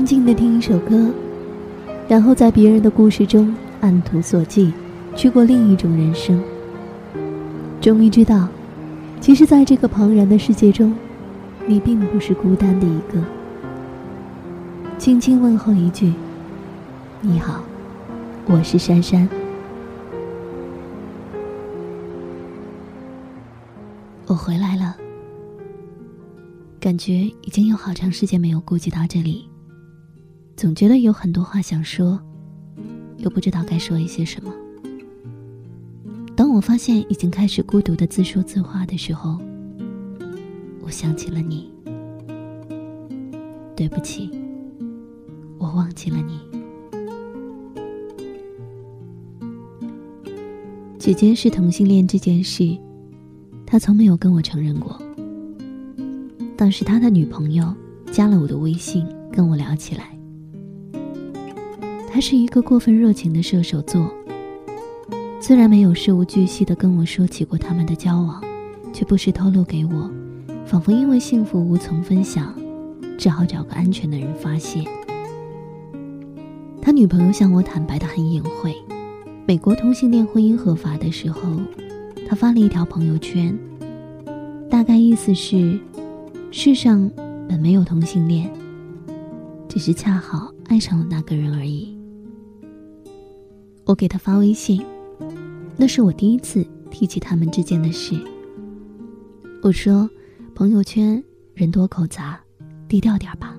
[0.00, 1.10] 安静的听一首歌，
[2.08, 4.72] 然后在别人的故事中按图索骥，
[5.14, 6.42] 去过另一种人生。
[7.82, 8.48] 终于知道，
[9.20, 10.94] 其实，在这个庞然的世界中，
[11.66, 13.22] 你并不是孤单的一个。
[14.96, 16.14] 轻轻问候一句
[17.20, 17.62] ：“你好，
[18.46, 19.28] 我是珊珊。”
[24.24, 24.96] 我回来了，
[26.80, 29.49] 感觉已经有好长时间没有顾及到这里，
[30.60, 32.20] 总觉得有很多话想说，
[33.16, 34.52] 又不知道该说一些什么。
[36.36, 39.38] 当我发现已经开始孤独的自说自话的时候，
[40.82, 41.72] 我想起了你。
[43.74, 44.30] 对不起，
[45.56, 46.38] 我忘记了你。
[50.98, 52.76] 姐姐是同性恋这件事。
[53.64, 55.00] 他从没有跟我承认过。
[56.54, 57.74] 当时他的女朋友
[58.12, 60.19] 加了我的微信，跟我聊起来。
[62.12, 64.12] 他是一个过分热情的射手座。
[65.40, 68.42] 虽然没有事无巨细的跟我说起过他们的交往，
[68.92, 70.10] 却不时透露给我，
[70.66, 72.52] 仿佛因为幸福无从分享，
[73.16, 74.84] 只好找个安全的人发泄。
[76.82, 78.74] 他女朋友向我坦白的很隐晦，
[79.46, 81.40] 美国同性恋婚姻合法的时候。
[82.28, 83.58] 他发了一条朋友圈，
[84.68, 85.80] 大概意思是：
[86.52, 87.10] 世上
[87.48, 88.48] 本没有同性恋，
[89.68, 91.99] 只是恰好爱上了那个人而已。
[93.90, 94.80] 我给他发微信，
[95.76, 98.14] 那是我第一次提起他们之间的事。
[99.64, 100.08] 我说
[100.54, 101.20] ：“朋友圈
[101.54, 102.38] 人多口杂，
[102.86, 103.56] 低调点吧。”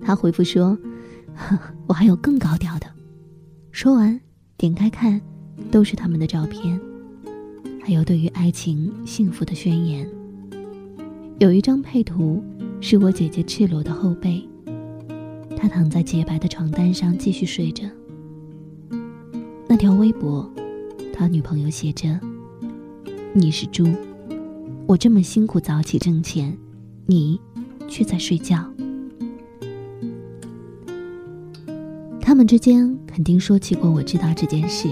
[0.00, 0.78] 他回复说
[1.86, 2.86] ：“我还有更高调的。”
[3.70, 4.18] 说完，
[4.56, 5.20] 点开看，
[5.70, 6.80] 都是他们的照片。
[7.82, 10.08] 还有对于爱情幸福的宣言。
[11.38, 12.42] 有一张配图，
[12.80, 14.42] 是我姐姐赤裸的后背，
[15.54, 17.84] 她躺在洁白的床单上继续睡着。
[19.80, 20.44] 那条微博，
[21.12, 22.18] 他女朋友写着
[23.32, 23.86] ：“你是猪，
[24.88, 26.58] 我这么辛苦早起挣钱，
[27.06, 27.40] 你
[27.86, 28.68] 却在睡觉。”
[32.20, 34.88] 他们之间肯定说起过我知道这件事，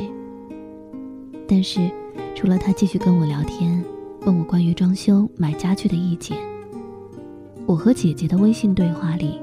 [1.48, 1.90] 但是。
[2.36, 3.82] 除了他继续跟我聊天，
[4.20, 6.36] 问我关于装修买家具的意见，
[7.64, 9.40] 我和姐姐的微信对话里，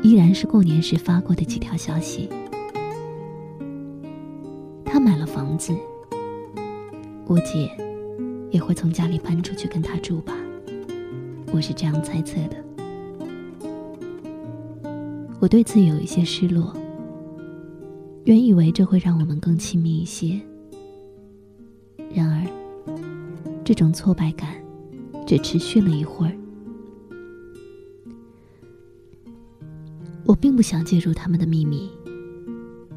[0.00, 2.30] 依然是过年时发过的几条消息。
[4.94, 5.74] 他买了房子，
[7.26, 7.68] 我姐
[8.52, 10.32] 也会从家里搬出去跟他住吧，
[11.52, 12.56] 我是这样猜测的。
[15.40, 16.72] 我对此有一些失落，
[18.22, 20.40] 原以为这会让我们更亲密一些。
[22.14, 22.46] 然而，
[23.64, 24.54] 这种挫败感
[25.26, 26.32] 只持续了一会儿。
[30.24, 31.90] 我并不想介入他们的秘密，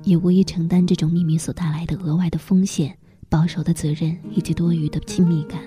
[0.08, 2.98] 也无意承担这种秘密所带来的额外的风险、
[3.28, 5.60] 保守的责任以及多余的亲密感。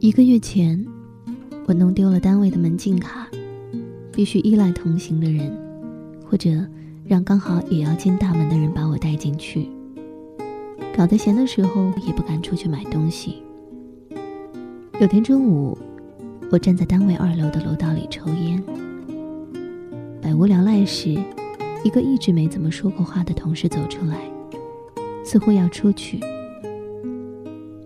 [0.00, 0.82] 一个月前，
[1.66, 3.28] 我弄丢了单位的门禁卡，
[4.12, 5.50] 必须依赖同行的人，
[6.24, 6.50] 或者
[7.04, 9.68] 让刚好也要进大门的人把我带进去。
[10.94, 13.42] 搞得闲的时候也不敢出去买东西。
[15.00, 15.76] 有天中午，
[16.50, 18.62] 我站在单位二楼的楼道里抽烟，
[20.20, 21.16] 百无聊赖时，
[21.82, 24.18] 一个一直没怎么说过话的同事走出来，
[25.24, 26.20] 似乎要出去。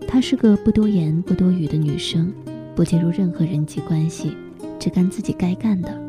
[0.06, 2.32] 她是个不多言不多语的女生，
[2.74, 4.36] 不介入任何人际关系，
[4.78, 6.05] 只干自己该干的。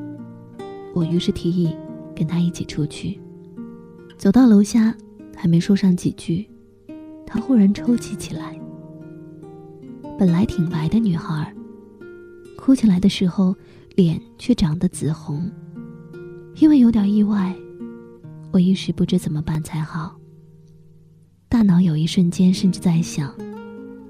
[0.98, 1.76] 我于是提议
[2.16, 3.20] 跟他一起出去。
[4.18, 4.96] 走到楼下，
[5.36, 6.50] 还没说上几句，
[7.24, 8.60] 他忽然抽泣起来。
[10.18, 11.54] 本来挺白的女孩，
[12.58, 13.56] 哭起来的时候
[13.96, 15.48] 脸却长得紫红。
[16.56, 17.56] 因为有点意外，
[18.52, 20.16] 我一时不知怎么办才好。
[21.48, 23.32] 大脑有一瞬间甚至在想。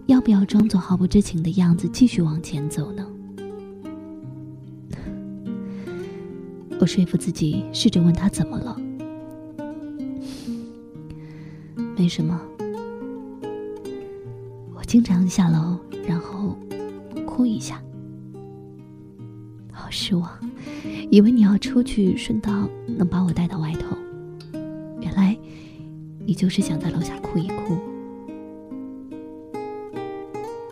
[0.06, 3.06] 要不要装作毫不知情的样子继续往前走呢？
[6.88, 8.80] 说服自己，试着问他怎么了。
[11.96, 12.40] 没什么，
[14.74, 16.58] 我经常下楼，然后
[17.26, 17.82] 哭一下。
[19.72, 20.30] 好失望，
[21.12, 23.96] 以为你要出去，顺道能把我带到外头，
[25.02, 25.38] 原来
[26.26, 27.78] 你就是想在楼下哭一哭。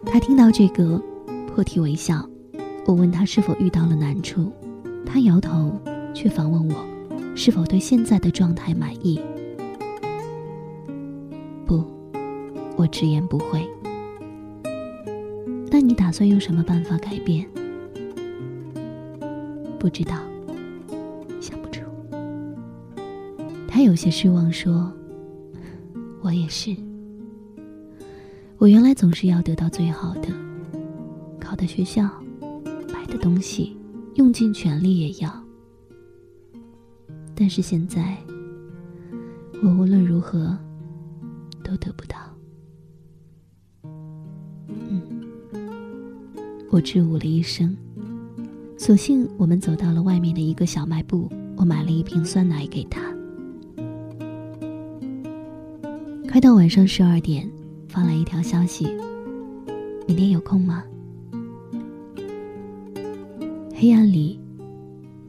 [0.05, 1.01] 他听到这个，
[1.47, 2.27] 破涕为笑，
[2.85, 4.51] 我问他是否遇到了难处，
[5.05, 5.77] 他摇头，
[6.15, 9.19] 却反问我是否对现在的状态满意。
[11.65, 11.83] 不，
[12.77, 13.67] 我直言不讳。
[15.69, 17.45] 那你打算用什么办法改变？
[19.77, 20.15] 不知道，
[21.41, 21.81] 想不出。
[23.67, 24.89] 他有些失望说
[26.23, 26.73] ：“我也是。
[28.57, 30.29] 我原来总是要得到最好的，
[31.39, 32.09] 考的学校。”
[32.91, 33.75] 买的东西，
[34.15, 35.44] 用尽全力也要。
[37.35, 38.17] 但是现在，
[39.61, 40.57] 我无论如何
[41.63, 42.17] 都得不到。
[44.69, 45.01] 嗯，
[46.69, 47.75] 我支吾了一声。
[48.77, 53.01] 索性，我们走到了外面的一个小卖部，我买了一瓶酸奶给他。
[56.29, 57.49] 快到晚上十二点，
[57.87, 58.85] 发来一条消息
[60.07, 60.83] ：“明天有空吗？”
[63.73, 64.39] 黑暗里，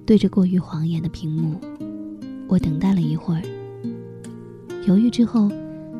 [0.04, 1.60] 对着过于晃眼的屏幕，
[2.48, 3.42] 我等待了一会儿，
[4.86, 5.50] 犹豫之后，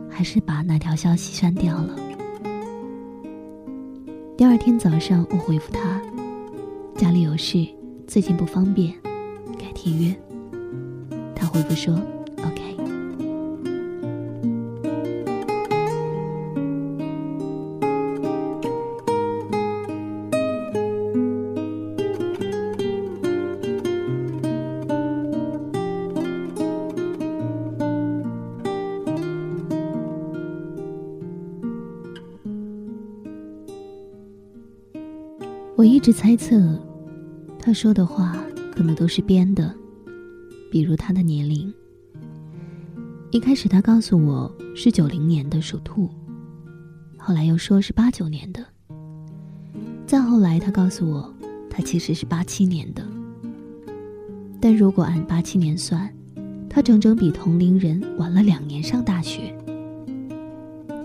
[0.09, 1.97] 还是把那条消息删掉了。
[4.37, 6.01] 第二天早上，我回复他
[6.95, 7.67] ：“家里有事，
[8.07, 8.95] 最近不方便，
[9.59, 10.15] 改天约。”
[11.35, 11.99] 他回复说。
[35.77, 36.59] 我一直猜测，
[37.59, 38.35] 他说的话
[38.75, 39.75] 可能都是编的，
[40.71, 41.71] 比如他的年龄。
[43.31, 46.09] 一开始他告诉我是九零年的属兔，
[47.19, 48.65] 后来又说是八九年的，
[50.07, 51.31] 再后来他告诉我
[51.69, 53.07] 他其实是八七年的。
[54.59, 56.11] 但如果按八七年算，
[56.71, 59.55] 他整整比同龄人晚了两年上大学。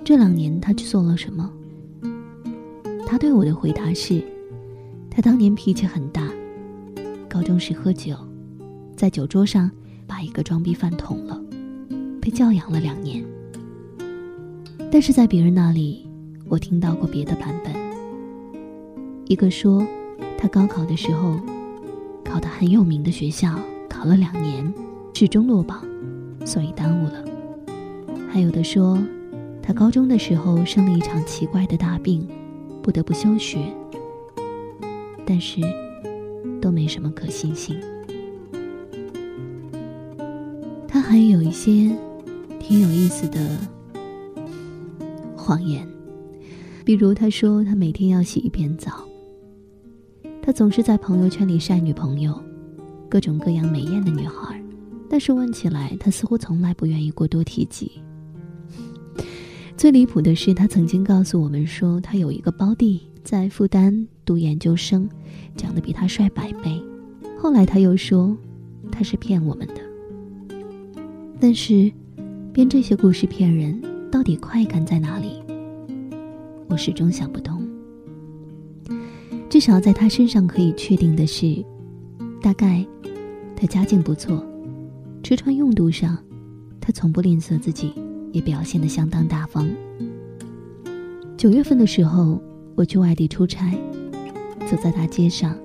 [0.05, 1.51] 这两年他去做了什么？
[3.05, 4.23] 他对我的回答是。
[5.13, 6.25] 他当年脾气很大，
[7.27, 8.15] 高中时喝酒，
[8.95, 9.69] 在酒桌上
[10.07, 11.37] 把一个装逼犯捅了，
[12.21, 13.21] 被教养了两年。
[14.89, 16.07] 但是在别人那里，
[16.47, 17.73] 我听到过别的版本。
[19.25, 19.85] 一个说，
[20.37, 21.37] 他高考的时候，
[22.23, 23.59] 考得很有名的学校，
[23.89, 24.73] 考了两年，
[25.13, 25.83] 始终落榜，
[26.45, 27.25] 所以耽误了。
[28.29, 28.97] 还有的说，
[29.61, 32.25] 他高中的时候生了一场奇怪的大病，
[32.81, 33.59] 不得不休学。
[35.25, 35.61] 但是，
[36.61, 37.79] 都没什么可信性。
[40.87, 41.95] 他还有一些
[42.59, 43.57] 挺有意思的
[45.35, 45.87] 谎言，
[46.83, 49.05] 比如他说他每天要洗一遍澡。
[50.41, 52.37] 他总是在朋友圈里晒女朋友，
[53.07, 54.61] 各种各样美艳的女孩，
[55.09, 57.91] 但是问起来，他似乎从来不愿意过多提及。
[59.77, 65.09] 最离谱的是，他曾经告诉我们说，他有一个胞弟在复旦读研究生。
[65.57, 66.81] 长得比他帅百倍，
[67.37, 68.35] 后来他又说，
[68.89, 69.75] 他是骗我们的。
[71.41, 71.91] 但是，
[72.53, 73.79] 编这些故事骗人，
[74.09, 75.43] 到底快感在哪里？
[76.69, 77.61] 我始终想不通。
[79.49, 81.61] 至少在他身上可以确定的是，
[82.41, 82.85] 大概
[83.53, 84.41] 他家境不错，
[85.21, 86.17] 吃穿用度上，
[86.79, 87.93] 他从不吝啬自己，
[88.31, 89.69] 也表现得相当大方。
[91.35, 92.41] 九月份的时候，
[92.75, 93.77] 我去外地出差。
[94.69, 95.55] 走在大街上，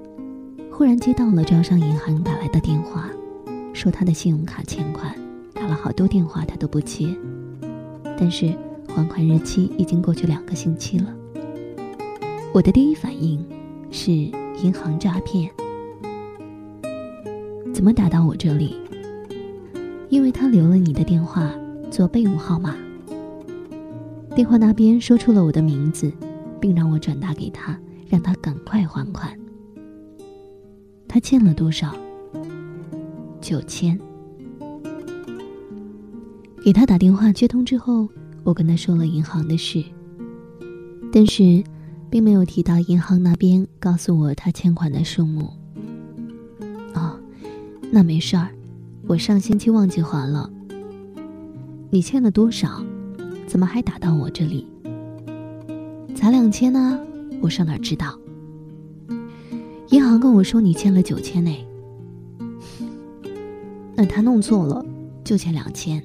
[0.71, 3.09] 忽然接到了招商银行打来的电话，
[3.73, 5.15] 说他的信用卡欠款，
[5.55, 7.15] 打了好多电话他都不接，
[8.19, 8.53] 但是
[8.88, 11.15] 还款日期已经过去两个星期了。
[12.53, 13.45] 我的第一反应
[13.91, 15.50] 是银行诈骗，
[17.73, 18.76] 怎么打到我这里？
[20.09, 21.50] 因为他留了你的电话
[21.91, 22.75] 做备用号码，
[24.35, 26.12] 电话那边说出了我的名字，
[26.61, 27.79] 并让我转达给他。
[28.09, 29.39] 让他赶快还款。
[31.09, 31.95] 他欠了多少？
[33.41, 33.99] 九千。
[36.65, 38.09] 给他打电话接通之后，
[38.43, 39.85] 我跟他说了银行的事，
[41.13, 41.63] 但是
[42.11, 45.53] 并没有提到银行那边告诉我他欠款的数目。
[46.95, 47.19] 哦，
[47.93, 48.49] 那没事儿，
[49.07, 50.51] 我上星期忘记还了。
[51.91, 52.85] 你欠了多少？
[53.47, 54.67] 怎么还打到我这里？
[56.17, 57.06] 才两千呢。
[57.40, 58.19] 我上哪知道？
[59.90, 61.55] 银行跟我说你欠了九千呢。
[63.95, 64.85] 那他弄错了，
[65.23, 66.02] 就欠两千。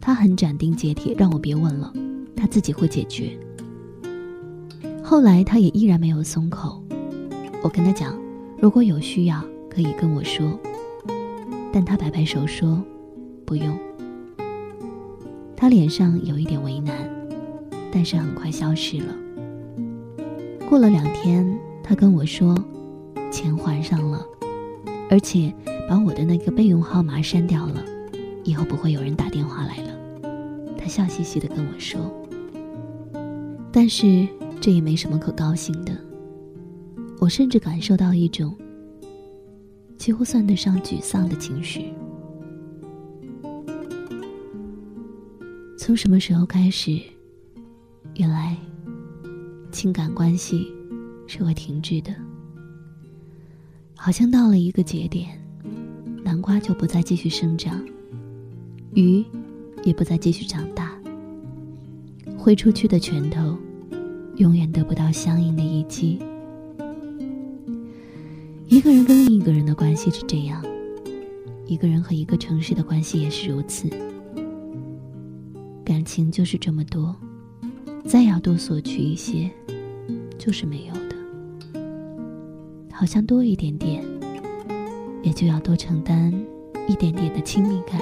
[0.00, 1.92] 他很斩钉截铁，让我别问了，
[2.36, 3.38] 他自己会解决。
[5.02, 6.82] 后来他也依然没有松口。
[7.62, 8.14] 我跟他讲，
[8.60, 10.58] 如果有需要可以跟我说，
[11.72, 12.82] 但他摆摆手说
[13.46, 13.78] 不用。
[15.56, 16.94] 他脸上有一点为难，
[17.90, 19.14] 但是很快消失了。
[20.68, 22.56] 过了两天，他跟我说，
[23.30, 24.26] 钱还上了，
[25.08, 25.54] 而且
[25.88, 27.84] 把我的那个备用号码删掉了，
[28.42, 29.90] 以后不会有人打电话来了。
[30.76, 32.00] 他笑嘻嘻的跟我说，
[33.70, 34.26] 但是
[34.60, 35.92] 这也没什么可高兴的。
[37.20, 38.52] 我甚至感受到一种
[39.96, 41.92] 几乎算得上沮丧的情绪。
[45.78, 47.00] 从什么时候开始，
[48.16, 48.56] 原来
[49.74, 50.72] 情感关系
[51.26, 52.14] 是会停滞的？
[53.96, 55.28] 好像到了一个节点，
[56.22, 57.84] 南瓜就不再继续生长，
[58.94, 59.24] 鱼
[59.82, 60.96] 也不再继续长大，
[62.38, 63.58] 挥出去的拳头
[64.36, 66.20] 永远得不到相应的一击。
[68.68, 70.64] 一个人跟另一个人的关系是这样，
[71.66, 73.90] 一个人和一个城市的关系也是如此。
[75.84, 77.14] 感情就是这么多，
[78.04, 79.50] 再要多索取一些，
[80.38, 81.80] 就是没有的。
[82.92, 84.04] 好像多一点点，
[85.22, 86.32] 也就要多承担
[86.86, 88.00] 一点点的亲密感。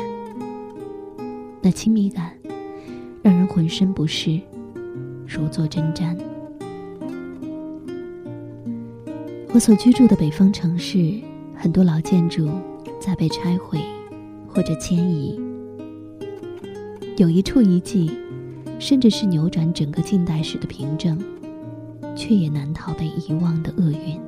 [1.62, 2.36] 那亲密感，
[3.22, 4.40] 让人浑身不适，
[5.26, 6.16] 如坐针毡。
[9.54, 11.20] 我所居住的北方城市，
[11.54, 12.50] 很多老建筑
[12.98, 13.78] 在被拆毁
[14.48, 15.40] 或者迁移。
[17.16, 18.10] 有一处遗迹，
[18.82, 21.16] 甚至是扭转整个近代史的凭证，
[22.16, 24.20] 却也难逃被遗忘的厄运。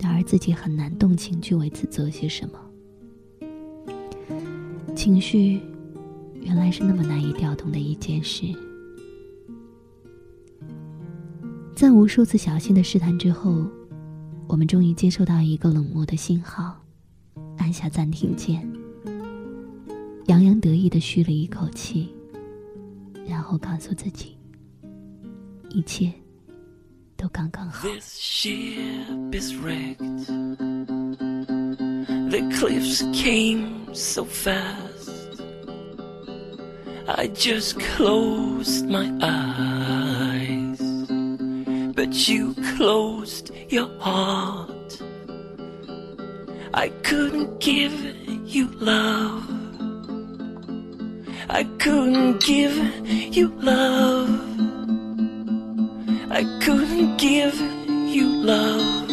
[0.00, 2.58] 然而自己很难动情去为此做些什么。
[4.96, 5.60] 情绪，
[6.40, 8.44] 原来是那么难以调动的一件事。
[11.76, 13.64] 在无数次小心的试探之后，
[14.48, 16.82] 我们终于接收到一个冷漠的信号，
[17.58, 18.68] 按下暂停键。
[20.26, 22.08] 洋洋得意的吁了一口气，
[23.27, 24.37] 然后告诉自己，
[25.69, 26.11] 一切
[27.15, 27.87] 都刚刚好。
[27.87, 30.25] This ship is wrecked.
[32.29, 35.09] The cliffs came so fast.
[37.07, 40.79] I just closed my eyes.
[41.93, 45.01] But you closed your heart.
[46.73, 47.91] I couldn't give
[48.45, 49.43] you love.
[51.48, 52.76] I couldn't give
[53.34, 54.28] you love.
[56.30, 57.54] I couldn't give
[58.08, 59.06] you love.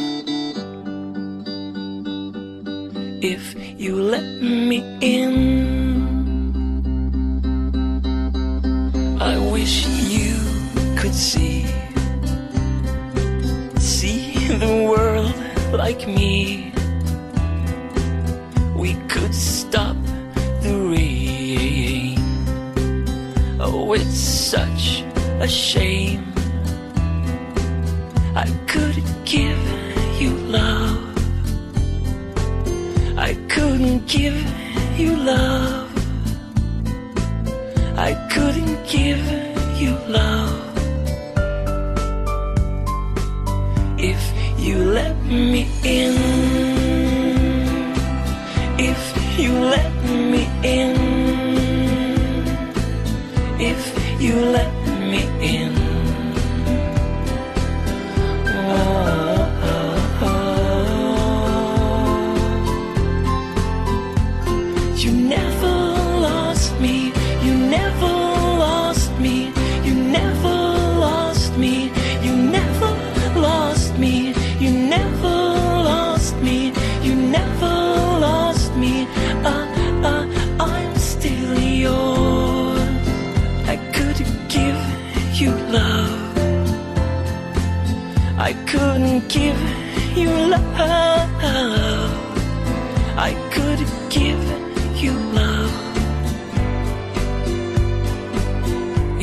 [3.21, 5.33] If you let me in,
[9.21, 10.35] I wish you
[10.97, 11.65] could see,
[13.77, 15.33] see the world
[15.71, 16.73] like me.
[18.75, 20.02] We could stop
[23.95, 25.03] It's such
[25.39, 26.33] a shame.
[28.35, 29.59] I couldn't give
[30.19, 31.15] you love.
[33.15, 34.35] I couldn't give
[34.97, 35.91] you love.
[37.95, 39.23] I couldn't give
[39.79, 40.59] you love.
[43.99, 44.21] If
[44.57, 45.72] you let me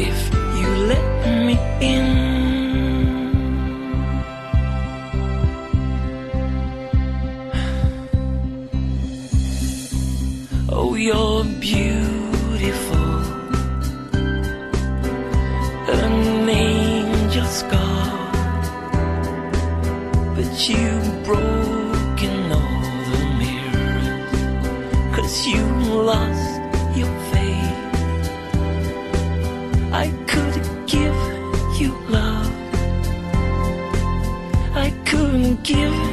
[0.02, 0.39] If
[29.92, 31.14] I couldn't give
[31.80, 32.47] you love.
[34.75, 36.09] I couldn't give